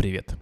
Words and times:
Привет! 0.00 0.36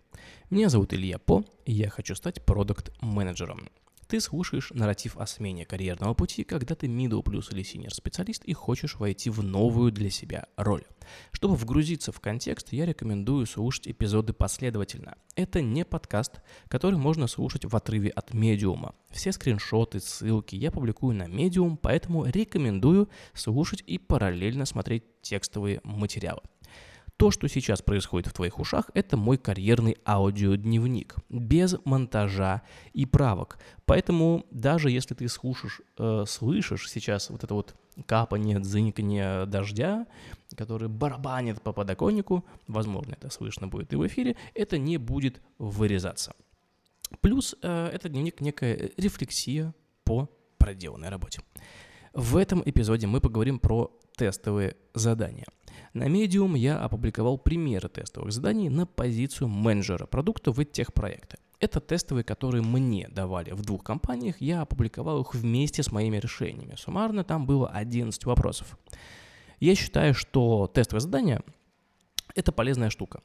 Меня 0.50 0.68
зовут 0.68 0.92
Илья 0.92 1.18
По, 1.18 1.42
и 1.64 1.72
я 1.72 1.88
хочу 1.88 2.14
стать 2.14 2.44
продукт-менеджером. 2.44 3.70
Ты 4.06 4.20
слушаешь 4.20 4.70
нарратив 4.74 5.16
о 5.16 5.26
смене 5.26 5.64
карьерного 5.64 6.12
пути, 6.12 6.44
когда 6.44 6.74
ты 6.74 6.88
middle 6.88 7.22
плюс 7.22 7.50
или 7.50 7.62
senior 7.62 7.88
специалист 7.88 8.44
и 8.44 8.52
хочешь 8.52 8.96
войти 8.96 9.30
в 9.30 9.42
новую 9.42 9.92
для 9.92 10.10
себя 10.10 10.44
роль. 10.58 10.84
Чтобы 11.32 11.54
вгрузиться 11.54 12.12
в 12.12 12.20
контекст, 12.20 12.74
я 12.74 12.84
рекомендую 12.84 13.46
слушать 13.46 13.88
эпизоды 13.88 14.34
последовательно. 14.34 15.16
Это 15.36 15.62
не 15.62 15.86
подкаст, 15.86 16.42
который 16.68 16.98
можно 16.98 17.26
слушать 17.26 17.64
в 17.64 17.74
отрыве 17.74 18.10
от 18.10 18.34
медиума. 18.34 18.94
Все 19.10 19.32
скриншоты, 19.32 20.00
ссылки 20.00 20.54
я 20.54 20.70
публикую 20.70 21.16
на 21.16 21.28
медиум, 21.28 21.78
поэтому 21.78 22.26
рекомендую 22.26 23.08
слушать 23.32 23.82
и 23.86 23.96
параллельно 23.96 24.66
смотреть 24.66 25.04
текстовые 25.22 25.80
материалы. 25.82 26.42
То, 27.16 27.30
что 27.30 27.48
сейчас 27.48 27.80
происходит 27.80 28.28
в 28.28 28.34
твоих 28.34 28.58
ушах, 28.58 28.90
это 28.92 29.16
мой 29.16 29.38
карьерный 29.38 29.96
аудиодневник, 30.04 31.16
без 31.30 31.76
монтажа 31.84 32.62
и 32.92 33.06
правок. 33.06 33.58
Поэтому 33.86 34.44
даже 34.50 34.90
если 34.90 35.14
ты 35.14 35.26
слушаешь, 35.28 35.80
э, 35.98 36.24
слышишь 36.26 36.90
сейчас 36.90 37.30
вот 37.30 37.42
это 37.42 37.54
вот 37.54 37.74
капание, 38.04 38.58
дзыньканье 38.58 39.46
дождя, 39.46 40.06
который 40.56 40.88
барабанит 40.88 41.62
по 41.62 41.72
подоконнику, 41.72 42.44
возможно, 42.66 43.14
это 43.14 43.30
слышно 43.30 43.66
будет 43.66 43.94
и 43.94 43.96
в 43.96 44.06
эфире, 44.06 44.36
это 44.54 44.76
не 44.76 44.98
будет 44.98 45.40
вырезаться. 45.58 46.34
Плюс 47.22 47.56
э, 47.62 47.90
это 47.94 48.10
дневник 48.10 48.42
некая 48.42 48.90
рефлексия 48.98 49.74
по 50.04 50.28
проделанной 50.58 51.08
работе. 51.08 51.40
В 52.12 52.36
этом 52.36 52.62
эпизоде 52.64 53.06
мы 53.06 53.20
поговорим 53.20 53.58
про 53.58 53.90
тестовые 54.16 54.76
задания. 54.94 55.46
На 55.96 56.08
Medium 56.08 56.58
я 56.58 56.78
опубликовал 56.78 57.38
примеры 57.38 57.88
тестовых 57.88 58.30
заданий 58.30 58.68
на 58.68 58.84
позицию 58.84 59.48
менеджера 59.48 60.04
продукта 60.04 60.52
в 60.52 60.62
техпроекты. 60.62 61.38
Это 61.58 61.80
тестовые, 61.80 62.22
которые 62.22 62.62
мне 62.62 63.08
давали 63.08 63.52
в 63.52 63.62
двух 63.62 63.82
компаниях, 63.82 64.38
я 64.42 64.60
опубликовал 64.60 65.22
их 65.22 65.34
вместе 65.34 65.82
с 65.82 65.90
моими 65.90 66.18
решениями. 66.18 66.74
Суммарно 66.76 67.24
там 67.24 67.46
было 67.46 67.68
11 67.68 68.26
вопросов. 68.26 68.76
Я 69.58 69.74
считаю, 69.74 70.12
что 70.12 70.66
тестовые 70.66 71.00
задания– 71.00 71.42
это 72.34 72.52
полезная 72.52 72.90
штука 72.90 73.22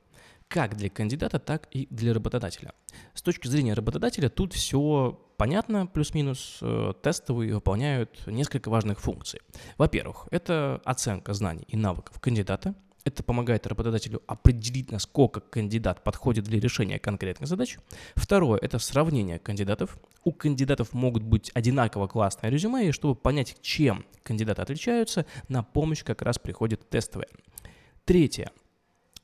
как 0.51 0.75
для 0.75 0.89
кандидата, 0.89 1.39
так 1.39 1.67
и 1.71 1.87
для 1.89 2.13
работодателя. 2.13 2.73
С 3.13 3.21
точки 3.21 3.47
зрения 3.47 3.73
работодателя 3.73 4.27
тут 4.27 4.51
все 4.53 5.17
понятно, 5.37 5.87
плюс-минус. 5.87 6.57
Э, 6.61 6.91
тестовые 7.01 7.55
выполняют 7.55 8.27
несколько 8.27 8.69
важных 8.69 8.99
функций. 8.99 9.39
Во-первых, 9.77 10.27
это 10.29 10.81
оценка 10.83 11.33
знаний 11.33 11.63
и 11.69 11.77
навыков 11.77 12.19
кандидата. 12.19 12.75
Это 13.05 13.23
помогает 13.23 13.65
работодателю 13.65 14.21
определить, 14.27 14.91
насколько 14.91 15.39
кандидат 15.39 16.03
подходит 16.03 16.43
для 16.43 16.59
решения 16.59 16.99
конкретных 16.99 17.47
задач. 17.47 17.79
Второе– 18.15 18.59
это 18.61 18.77
сравнение 18.77 19.39
кандидатов. 19.39 19.97
У 20.25 20.33
кандидатов 20.33 20.93
могут 20.93 21.23
быть 21.23 21.49
одинаково 21.53 22.07
классные 22.07 22.51
резюме, 22.51 22.89
и 22.89 22.91
чтобы 22.91 23.15
понять, 23.15 23.55
чем 23.61 24.05
кандидаты 24.21 24.61
отличаются, 24.61 25.25
на 25.47 25.63
помощь 25.63 26.03
как 26.03 26.21
раз 26.21 26.37
приходят 26.37 26.89
тестовые. 26.89 27.29
Третье 28.05 28.51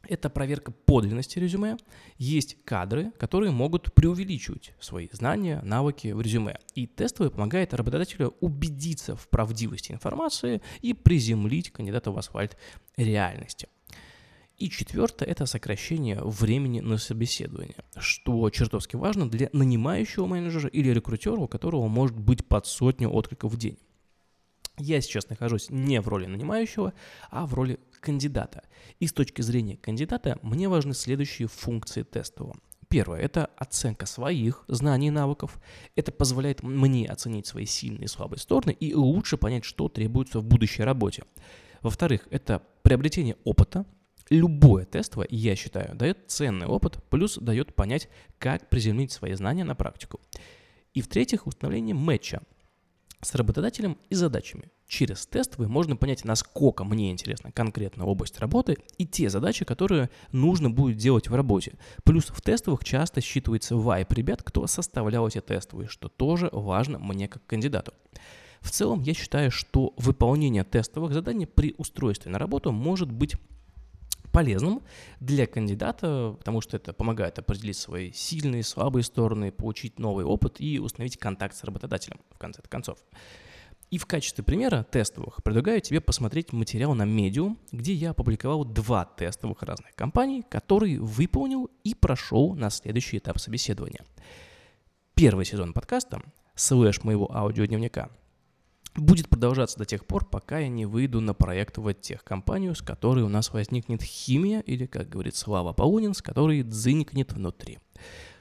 это 0.10 0.30
проверка 0.30 0.72
подлинности 0.72 1.40
резюме. 1.40 1.78
Есть 2.18 2.58
кадры, 2.64 3.12
которые 3.18 3.52
могут 3.52 3.94
преувеличивать 3.94 4.74
свои 4.80 5.08
знания, 5.12 5.62
навыки 5.64 6.10
в 6.10 6.22
резюме. 6.22 6.60
И 6.76 6.88
тестовый 6.88 7.32
помогает 7.32 7.74
работодателю 7.74 8.36
убедиться 8.40 9.16
в 9.16 9.28
правдивости 9.30 9.92
информации 9.92 10.62
и 10.82 10.94
приземлить 10.94 11.72
кандидата 11.72 12.12
в 12.12 12.18
асфальт 12.18 12.58
реальности. 12.96 13.68
И 14.58 14.72
четвертое– 14.72 15.26
это 15.30 15.46
сокращение 15.46 16.20
времени 16.24 16.80
на 16.80 16.98
собеседование, 16.98 17.76
что 18.00 18.50
чертовски 18.50 18.96
важно 18.96 19.30
для 19.30 19.50
нанимающего 19.54 20.26
менеджера 20.26 20.68
или 20.68 20.90
рекрутера, 20.90 21.36
у 21.36 21.48
которого 21.48 21.88
может 21.88 22.18
быть 22.18 22.44
под 22.44 22.66
сотню 22.66 23.10
откликов 23.10 23.54
в 23.54 23.58
день. 23.58 23.78
Я 24.78 25.02
сейчас 25.02 25.28
нахожусь 25.30 25.70
не 25.72 26.00
в 26.02 26.08
роли 26.08 26.28
нанимающего, 26.28 26.94
а 27.32 27.48
в 27.48 27.54
роли 27.56 27.80
кандидата. 28.00 28.64
И 29.00 29.08
с 29.08 29.14
точки 29.14 29.42
зрения 29.42 29.76
кандидата 29.78 30.38
мне 30.44 30.70
важны 30.70 30.94
следующие 30.94 31.48
функции 31.48 32.04
тестового. 32.04 32.56
Первое– 32.88 33.20
это 33.22 33.50
оценка 33.58 34.06
своих 34.06 34.64
знаний 34.68 35.08
и 35.08 35.12
навыков. 35.12 35.60
Это 35.96 36.12
позволяет 36.12 36.64
мне 36.64 37.08
оценить 37.08 37.48
свои 37.48 37.66
сильные 37.66 38.06
и 38.06 38.08
слабые 38.08 38.40
стороны 38.40 38.72
и 38.72 38.94
лучше 38.94 39.36
понять, 39.36 39.66
что 39.66 39.90
требуется 39.90 40.40
в 40.40 40.46
будущей 40.46 40.84
работе. 40.84 41.24
Во-вторых, 41.82 42.28
это 42.30 42.62
приобретение 42.84 43.36
опыта. 43.44 43.86
Любое 44.30 44.86
тестовое, 44.86 45.28
я 45.32 45.56
считаю, 45.56 45.96
дает 45.96 46.20
ценный 46.28 46.68
опыт, 46.68 47.04
плюс 47.10 47.38
дает 47.38 47.74
понять, 47.76 48.10
как 48.40 48.70
приземлить 48.70 49.12
свои 49.12 49.34
знания 49.34 49.64
на 49.64 49.74
практику. 49.76 50.22
И 50.94 51.02
в-третьих, 51.02 51.48
установление 51.48 51.96
матча 51.96 52.42
с 53.22 53.34
работодателем 53.36 53.98
и 54.10 54.16
задачами. 54.16 54.72
Через 54.88 55.26
тестовые 55.26 55.70
можно 55.70 55.96
понять, 55.96 56.24
насколько 56.24 56.84
мне 56.84 57.12
интересна 57.12 57.52
конкретно 57.52 58.06
область 58.06 58.40
работы 58.40 58.78
и 58.98 59.06
те 59.06 59.30
задачи, 59.30 59.66
которые 59.66 60.10
нужно 60.32 60.70
будет 60.70 60.98
делать 60.98 61.28
в 61.28 61.36
работе. 61.36 61.74
Плюс 62.04 62.26
в 62.26 62.42
тестовых 62.42 62.84
часто 62.84 63.20
считывается 63.20 63.76
вайп 63.76 64.14
ребят, 64.14 64.44
кто 64.44 64.68
составлял 64.68 65.28
эти 65.28 65.42
тестовые, 65.42 65.88
что 65.88 66.10
тоже 66.10 66.50
важно 66.52 67.00
мне 67.00 67.28
как 67.28 67.46
кандидату. 67.46 67.94
В 68.62 68.72
целом, 68.72 69.02
я 69.02 69.14
считаю, 69.14 69.52
что 69.52 69.94
выполнение 69.98 70.64
тестовых 70.64 71.14
заданий 71.14 71.46
при 71.46 71.76
устройстве 71.78 72.32
на 72.32 72.40
работу 72.40 72.72
может 72.72 73.12
быть 73.12 73.36
полезным 74.38 74.84
для 75.20 75.48
кандидата, 75.48 76.36
потому 76.38 76.62
что 76.62 76.78
это 76.78 76.94
помогает 76.94 77.40
определить 77.40 77.76
свои 77.76 78.12
сильные, 78.12 78.62
слабые 78.62 79.02
стороны, 79.02 79.52
получить 79.52 79.98
новый 79.98 80.26
опыт 80.26 80.62
и 80.62 80.78
установить 80.78 81.18
контакт 81.18 81.56
с 81.56 81.64
работодателем, 81.64 82.20
в 82.30 82.38
конце 82.38 82.62
концов. 82.70 83.00
И 83.90 83.98
в 83.98 84.06
качестве 84.06 84.44
примера 84.44 84.84
тестовых 84.84 85.42
предлагаю 85.42 85.82
тебе 85.82 86.02
посмотреть 86.02 86.54
материал 86.54 86.94
на 86.94 87.02
Medium, 87.02 87.58
где 87.72 87.94
я 87.94 88.12
опубликовал 88.12 88.64
два 88.64 89.06
тестовых 89.06 89.64
разных 89.64 89.96
компаний, 89.96 90.46
которые 90.48 91.00
выполнил 91.00 91.72
и 91.84 91.96
прошел 91.96 92.54
на 92.54 92.70
следующий 92.70 93.18
этап 93.18 93.40
собеседования. 93.40 94.06
Первый 95.16 95.46
сезон 95.46 95.74
подкаста, 95.74 96.22
слэш 96.54 97.04
моего 97.04 97.36
аудиодневника, 97.36 98.12
будет 98.98 99.30
продолжаться 99.30 99.78
до 99.78 99.86
тех 99.86 100.06
пор, 100.06 100.26
пока 100.26 100.60
я 100.60 100.68
не 100.68 100.86
выйду 100.86 101.22
на 101.22 101.34
проект 101.34 101.78
в 101.78 101.94
техкомпанию, 101.94 102.76
с 102.76 102.82
которой 102.82 103.24
у 103.24 103.30
нас 103.30 103.54
возникнет 103.54 104.02
химия, 104.02 104.60
или, 104.62 104.86
как 104.86 105.10
говорит 105.10 105.36
Слава 105.36 105.74
Полунин, 105.74 106.14
с 106.14 106.22
которой 106.22 106.64
дзынькнет 106.64 107.34
внутри. 107.34 107.80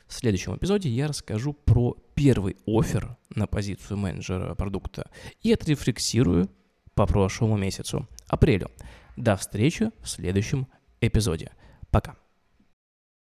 В 0.06 0.14
следующем 0.14 0.56
эпизоде 0.56 0.88
я 0.88 1.08
расскажу 1.08 1.52
про 1.52 1.96
первый 2.14 2.56
офер 2.66 3.16
на 3.34 3.46
позицию 3.46 3.98
менеджера 3.98 4.54
продукта 4.54 5.10
и 5.42 5.52
отрефлексирую 5.52 6.48
по 6.94 7.06
прошлому 7.06 7.56
месяцу, 7.56 8.08
апрелю. 8.28 8.70
До 9.16 9.36
встречи 9.36 9.90
в 10.02 10.08
следующем 10.08 10.68
эпизоде. 11.00 11.50
Пока. 11.90 12.16